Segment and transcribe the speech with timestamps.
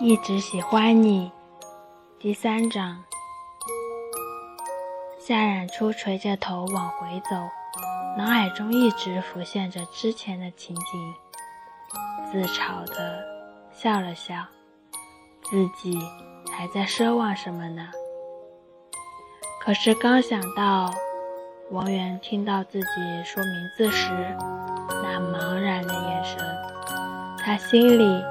[0.00, 1.30] 一直喜欢你。
[2.20, 3.04] 第三章，
[5.18, 7.36] 夏冉初垂着头往回走，
[8.16, 11.14] 脑海中一直浮现着之前的情景，
[12.30, 13.22] 自嘲的
[13.72, 14.46] 笑了笑，
[15.42, 15.98] 自己
[16.50, 17.90] 还在奢望什么呢？
[19.60, 20.90] 可是刚想到
[21.70, 22.86] 王源听到自己
[23.24, 24.10] 说名字时
[25.02, 26.38] 那茫然的眼神，
[27.44, 28.24] 他心里。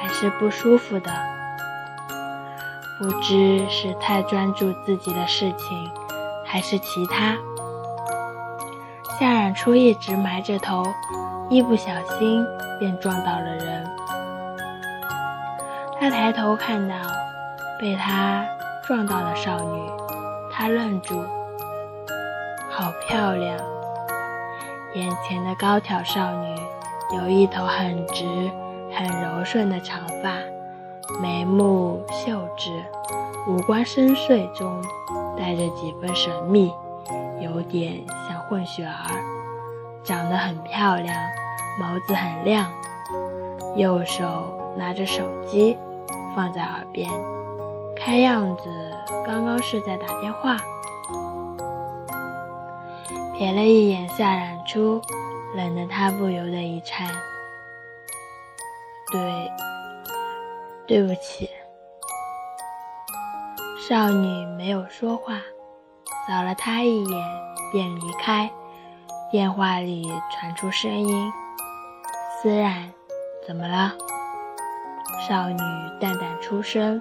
[0.00, 1.10] 还是不舒服的，
[3.00, 5.90] 不知是太专注自己的事情，
[6.46, 7.36] 还是其他。
[9.18, 10.84] 夏冉初一直埋着头，
[11.50, 12.46] 一不小心
[12.78, 13.84] 便撞到了人。
[15.98, 16.94] 他抬头看到
[17.80, 18.46] 被他
[18.86, 19.82] 撞到的少女，
[20.52, 21.24] 他愣住。
[22.78, 23.58] 好漂亮！
[24.94, 26.54] 眼前的高挑少女
[27.16, 28.24] 有一头很直。
[28.90, 30.32] 很柔顺的长发，
[31.20, 32.70] 眉目秀致，
[33.46, 34.82] 五官深邃中
[35.36, 36.72] 带着几分神秘，
[37.38, 39.22] 有点像混血儿。
[40.02, 41.14] 长得很漂亮，
[41.78, 42.66] 眸子很亮，
[43.76, 44.24] 右手
[44.74, 45.76] 拿着手机
[46.34, 47.10] 放在耳边，
[47.94, 48.70] 看样子
[49.26, 50.56] 刚刚是在打电话。
[53.38, 55.00] 瞥了一眼夏冉初，
[55.54, 57.08] 冷得他不由得一颤。
[59.12, 59.52] 对，
[60.88, 61.48] 对不起。
[63.78, 65.40] 少女没有说话，
[66.26, 67.28] 扫了他一眼
[67.70, 68.50] 便离开。
[69.30, 71.32] 电话里传出声音
[72.42, 72.92] ：“思然，
[73.46, 73.92] 怎么了？”
[75.28, 75.58] 少女
[76.00, 77.00] 淡淡出声：“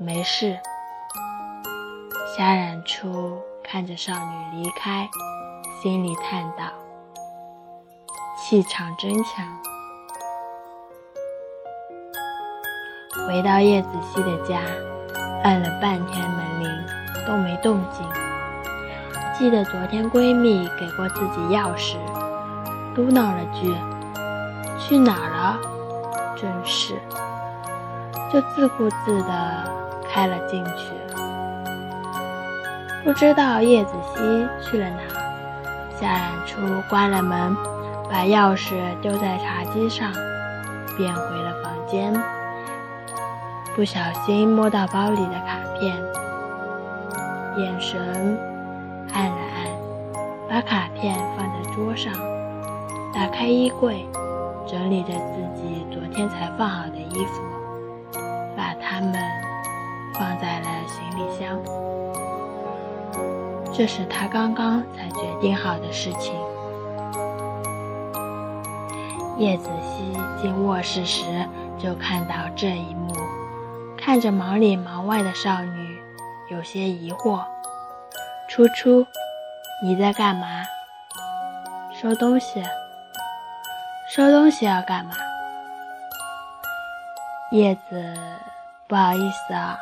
[0.00, 0.58] 没事。”
[2.34, 5.06] 夏冉初看着少女离开，
[5.84, 6.64] 心里叹道
[8.40, 9.44] ：“气场真强。”
[13.28, 14.62] 回到叶子熙的家，
[15.42, 16.70] 按了半天门铃
[17.26, 18.02] 都没动静。
[19.38, 21.96] 记得昨天闺蜜给过自己钥匙，
[22.94, 23.76] 嘟囔了句
[24.80, 25.60] ：“去哪儿了？”
[26.34, 26.94] 真是，
[28.32, 29.70] 就自顾自地
[30.10, 30.94] 开了进去。
[33.04, 34.96] 不知道叶子熙去了哪
[36.04, 36.14] 儿。
[36.14, 36.60] 夏冉初
[36.90, 37.56] 关了门，
[38.10, 40.12] 把钥匙丢在茶几上，
[40.98, 42.12] 便回了房间。
[43.74, 45.96] 不小心摸到包里的卡片，
[47.56, 48.38] 眼神
[49.14, 49.66] 暗了暗，
[50.46, 52.12] 把卡片放在桌上，
[53.14, 54.06] 打开衣柜，
[54.66, 57.42] 整理着自己昨天才放好的衣服，
[58.54, 59.14] 把它们
[60.12, 61.58] 放在了行李箱。
[63.76, 66.32] 这是他刚刚才决定好的事情。
[69.36, 71.24] 叶子熙进卧室时，
[71.76, 73.12] 就看到这一幕。
[73.98, 75.98] 看着忙里忙外的少女，
[76.50, 77.42] 有些疑惑。
[78.48, 79.04] 初初，
[79.82, 80.46] 你在干嘛？
[82.00, 82.62] 收东西。
[84.08, 85.14] 收东西要干嘛？
[87.50, 88.14] 叶子，
[88.86, 89.76] 不好意思啊。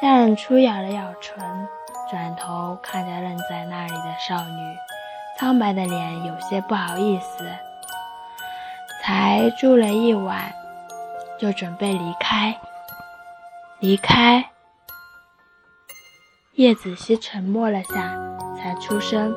[0.00, 1.68] 夏冉初咬了咬唇，
[2.10, 4.74] 转头看着愣在那里的少女，
[5.38, 7.44] 苍白的脸有些不好意思。
[9.02, 10.50] 才住了一晚，
[11.38, 12.58] 就准备离开。
[13.78, 14.46] 离开。
[16.54, 18.16] 叶子熙沉默了下，
[18.56, 19.32] 才出声：“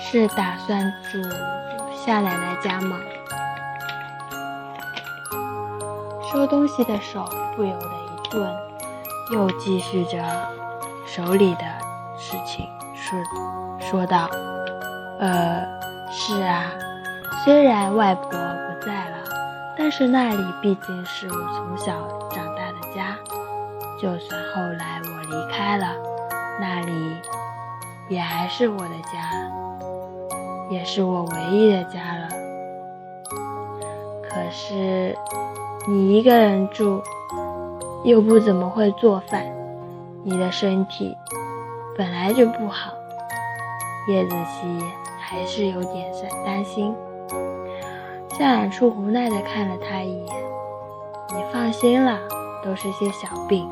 [0.00, 1.20] 是打算住
[1.94, 2.96] 夏奶奶家吗？”
[6.32, 8.56] 收东西的手不由得一顿，
[9.32, 10.22] 又继续着
[11.12, 11.64] 手里的
[12.16, 13.18] 事情，说
[13.80, 14.30] 说道
[15.18, 15.60] ：“呃，
[16.08, 16.70] 是啊，
[17.44, 19.16] 虽然外婆不在了，
[19.76, 21.92] 但是那里毕竟是我从小
[22.30, 23.16] 长大的。”家，
[24.00, 25.94] 就算后来我离开了，
[26.60, 26.92] 那里
[28.08, 29.18] 也还是我的家，
[30.70, 32.28] 也是我唯一的家了。
[34.28, 35.16] 可是
[35.88, 37.02] 你一个人住，
[38.04, 39.44] 又不怎么会做饭，
[40.24, 41.16] 你的身体
[41.96, 42.92] 本来就不好。
[44.08, 44.84] 叶子熙
[45.18, 46.12] 还是有点
[46.44, 46.94] 担心。
[48.30, 50.36] 夏冉初无奈地看了他一眼
[51.34, 52.18] ：“你放心了。”
[52.62, 53.66] 都是些小病，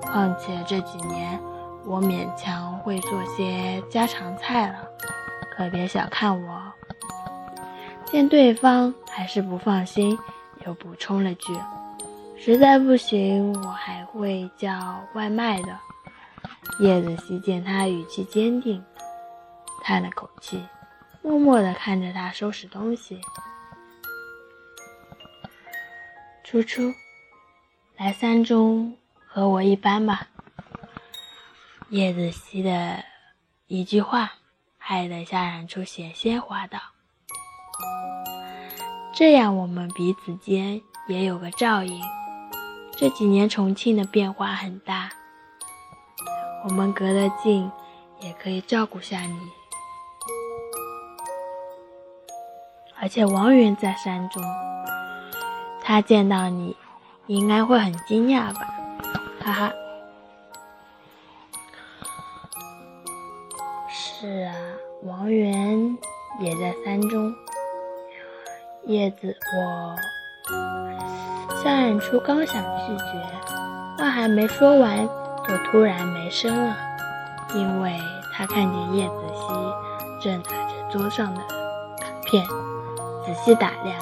[0.00, 1.38] 况且这几年
[1.84, 4.74] 我勉强会做些家常菜了，
[5.54, 6.62] 可别小看我。
[8.06, 10.18] 见对方还是不放心，
[10.64, 11.52] 又补充了句
[12.44, 15.78] ：“实在不行，我还会叫外卖的。”
[16.82, 18.84] 叶子熙见他语气坚定，
[19.84, 20.60] 叹了口气，
[21.22, 23.20] 默默地看着他收拾东西。
[26.42, 26.92] 初初，
[27.96, 30.26] 来三中和我一班吧。
[31.90, 33.04] 叶子熙的
[33.68, 34.32] 一句话，
[34.78, 36.80] 害得夏冉初险些滑倒。
[39.14, 42.02] 这样我们彼此间也有个照应。
[42.96, 45.10] 这几年重庆的变化很大，
[46.64, 47.70] 我们隔得近，
[48.20, 49.38] 也可以照顾下你。
[53.00, 54.40] 而且王源在山中，
[55.82, 56.76] 他见到你，
[57.26, 58.60] 应该会很惊讶吧？
[59.42, 59.72] 哈哈。
[63.88, 64.54] 是啊，
[65.02, 65.98] 王源
[66.38, 67.34] 也在山中。
[68.86, 69.96] 叶子，我。
[71.62, 75.08] 夏冉初刚想拒绝，话还没说完，
[75.46, 76.76] 就突然没声了，
[77.54, 77.96] 因为
[78.32, 81.40] 他看见叶子熙正拿着桌上的
[82.00, 82.44] 卡片，
[83.24, 83.96] 仔细打量。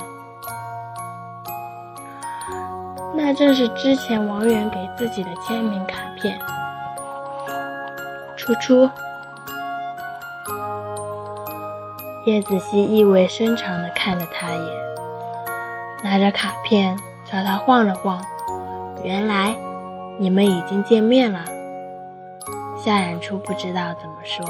[3.14, 6.40] 那正是之前王源给自己的签名卡片。
[8.38, 8.88] 初初，
[12.24, 14.74] 叶子熙意味深长地看了他一眼，
[16.02, 16.98] 拿着卡片。
[17.30, 18.20] 朝他晃了晃，
[19.04, 19.54] 原来
[20.18, 21.44] 你们已经见面了。
[22.76, 24.44] 夏冉初不知道怎么说，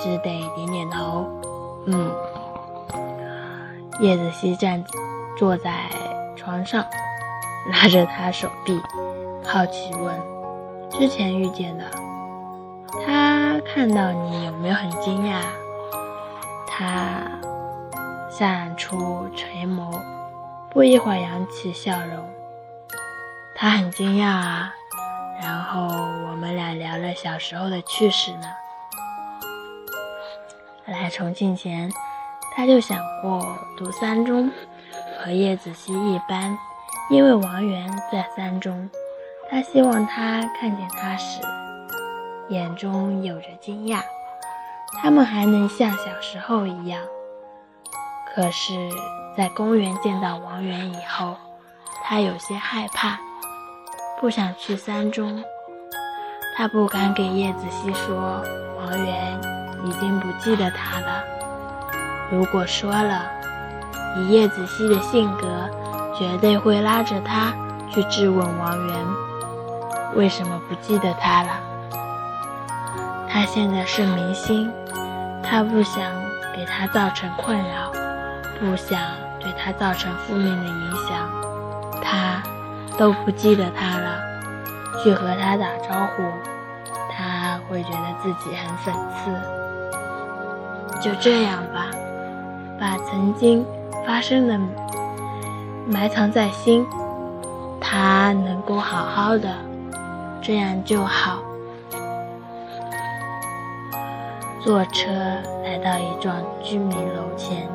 [0.00, 1.26] 只得点点头。
[1.84, 2.10] 嗯。
[4.00, 4.82] 叶子熙站
[5.36, 5.90] 坐在
[6.34, 6.82] 床上，
[7.70, 8.80] 拉着他手臂，
[9.44, 10.18] 好奇问
[10.88, 11.84] ：“之前遇见的，
[13.04, 15.40] 他看到你有没有很惊讶？”
[16.66, 17.22] 他
[18.30, 20.15] 夏冉初垂眸。
[20.76, 22.30] 不一会儿，扬起笑容。
[23.54, 24.74] 他很惊讶啊，
[25.40, 25.80] 然后
[26.28, 28.46] 我们俩聊了小时候的趣事呢。
[30.84, 31.90] 来重庆前，
[32.54, 34.52] 他就想过读三中，
[35.18, 36.54] 和叶子熙一班，
[37.08, 38.90] 因为王源在三中，
[39.50, 41.40] 他希望他看见他时，
[42.50, 44.02] 眼中有着惊讶，
[45.00, 47.00] 他们还能像小时候一样。
[48.34, 48.90] 可是。
[49.36, 51.36] 在公园见到王源以后，
[52.02, 53.18] 他有些害怕，
[54.18, 55.44] 不想去三中。
[56.56, 58.42] 他不敢给叶子熙说
[58.78, 59.38] 王源
[59.84, 61.22] 已经不记得他了。
[62.30, 63.26] 如果说了，
[64.16, 65.68] 以叶子熙的性格，
[66.18, 67.52] 绝对会拉着他
[67.90, 68.96] 去质问王源
[70.14, 71.48] 为什么不记得他了。
[73.28, 74.72] 他现在是明星，
[75.42, 76.02] 他不想
[76.54, 77.92] 给他造成困扰，
[78.58, 78.98] 不想。
[79.66, 81.28] 他造成负面的影响，
[82.00, 82.40] 他
[82.96, 84.16] 都不记得他了。
[85.02, 86.22] 去和他打招呼，
[87.10, 89.32] 他会觉得自己很讽刺。
[91.02, 91.90] 就这样吧，
[92.78, 93.66] 把曾经
[94.06, 94.56] 发生的
[95.88, 96.86] 埋藏在心，
[97.80, 99.52] 他能够好好的，
[100.40, 101.40] 这样就好。
[104.62, 105.10] 坐车
[105.64, 107.68] 来到一幢居民楼前。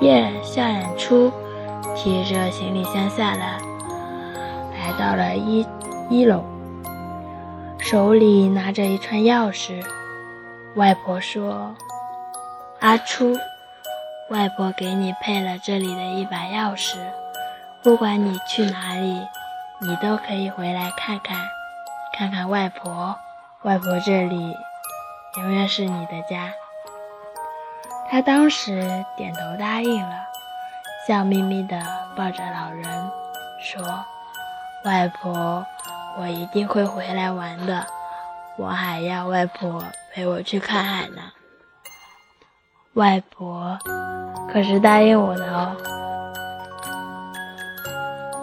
[0.00, 1.32] 叶夏冉初
[1.96, 3.58] 提着行李箱下来，
[4.78, 5.66] 来到了一
[6.08, 6.44] 一楼，
[7.78, 9.84] 手里拿着一串钥匙。
[10.76, 11.74] 外婆说
[12.78, 13.34] ：“阿初，
[14.30, 16.96] 外婆给你配了这里的一把钥匙，
[17.82, 19.20] 不管你去哪里，
[19.80, 21.36] 你都可以回来看看，
[22.16, 23.16] 看看外婆。
[23.64, 24.54] 外婆这里
[25.38, 26.52] 永远是你的家。”
[28.10, 30.16] 他当时点头答应了，
[31.06, 31.78] 笑眯眯地
[32.16, 32.84] 抱着老人
[33.60, 33.82] 说
[34.84, 35.64] ：“外婆，
[36.18, 37.86] 我一定会回来玩的，
[38.56, 41.20] 我还要外婆陪我去看海呢。”
[42.94, 43.78] 外婆
[44.50, 45.76] 可是答应我的哦。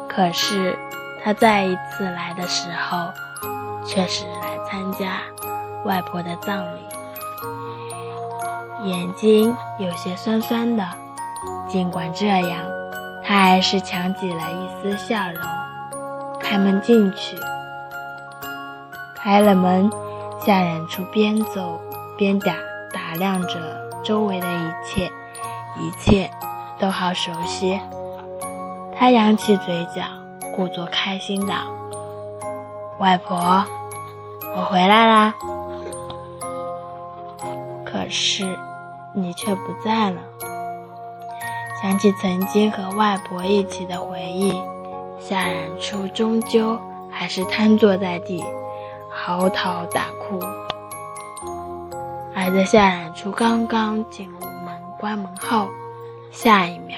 [0.07, 0.77] 可是
[1.23, 3.11] 他再一次来的时候，
[3.85, 5.21] 却是来参加
[5.83, 6.84] 外婆的葬礼。
[8.83, 10.83] 眼睛有些酸酸的，
[11.67, 12.59] 尽管这样，
[13.23, 15.41] 他还是强挤了一丝笑容。
[16.39, 17.35] 开门进去，
[19.15, 19.89] 开了门，
[20.39, 21.81] 夏冉初边走
[22.17, 22.53] 边打
[22.93, 23.59] 打量着
[24.03, 25.11] 周围的一切，
[25.79, 26.29] 一切
[26.77, 27.79] 都好熟悉。
[28.97, 30.03] 他扬起嘴角，
[30.55, 31.55] 故作开心道
[32.99, 33.65] ：“外婆，
[34.55, 35.33] 我回来啦。”
[37.95, 38.43] 可是。
[39.17, 40.21] 你却不在了。
[41.81, 44.51] 想起曾经和外婆一起的回忆，
[45.21, 46.77] 夏冉初终究
[47.09, 48.43] 还是瘫坐在地，
[49.09, 50.37] 嚎啕大哭。
[52.35, 55.69] 而在夏冉初刚刚进屋门关门后，
[56.29, 56.97] 下一秒，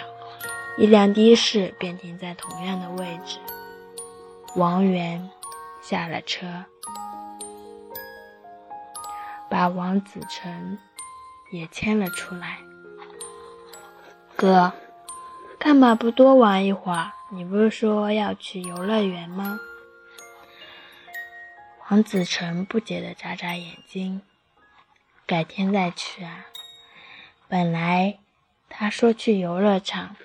[0.79, 3.37] 一辆的士便停在同样的位置。
[4.55, 5.29] 王源
[5.83, 6.47] 下了车，
[9.47, 10.79] 把王子成
[11.51, 12.59] 也牵了出来。
[14.35, 14.71] 哥，
[15.57, 17.11] 干嘛不多玩一会儿？
[17.29, 19.59] 你不是说要去游乐园吗？
[21.89, 24.21] 王子成不解地眨眨眼睛，
[25.25, 26.45] 改天再去啊。
[27.47, 28.19] 本来
[28.69, 30.15] 他说去游乐场，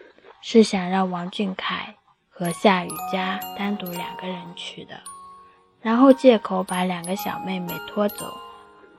[0.40, 1.94] 是想让王俊凯
[2.28, 5.00] 和夏雨佳单独两个人去的，
[5.80, 8.26] 然后借口把两个小妹妹拖走。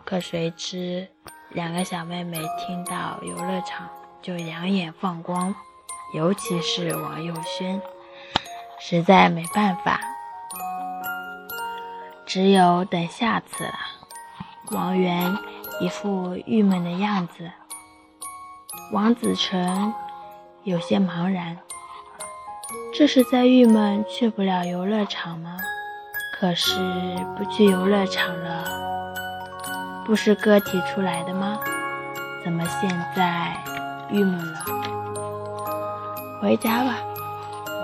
[0.06, 1.10] 可谁知，
[1.54, 3.88] 两个小妹妹听到游乐场
[4.24, 5.54] 就两眼放光，
[6.16, 7.80] 尤其是王佑轩，
[8.80, 10.00] 实在没办法。
[12.26, 13.74] 只有等下次了。
[14.72, 15.38] 王源
[15.80, 17.52] 一副郁闷的样子，
[18.92, 19.94] 王子成
[20.64, 21.60] 有些茫然。
[22.96, 25.58] 这是在郁闷去不了游乐场吗？
[26.40, 26.76] 可是
[27.38, 28.28] 不去游乐场，
[30.06, 31.58] 不是哥提出来的吗？
[32.44, 33.56] 怎么现在
[34.10, 34.60] 郁闷了？
[36.42, 36.96] 回家吧。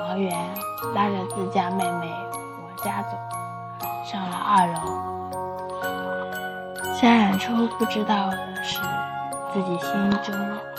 [0.09, 0.37] 王源
[0.93, 2.11] 拉着自家妹妹
[2.61, 3.17] 往家走。
[4.05, 4.79] 上了二楼，
[6.99, 8.79] 夏染初不知道的是，
[9.53, 10.35] 自己心中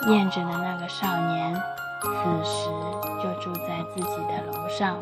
[0.06, 1.54] 念着的那个少年，
[2.02, 2.68] 此时
[3.22, 4.98] 就住在自己的楼上。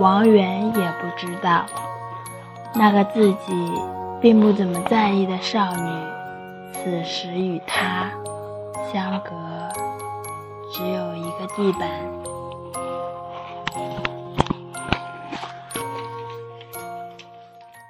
[0.00, 1.66] 王源也不知道，
[2.74, 3.72] 那个自己
[4.20, 5.90] 并不怎么在意的少女，
[6.72, 8.10] 此时与他
[8.92, 9.30] 相隔
[10.72, 12.17] 只有一个地板。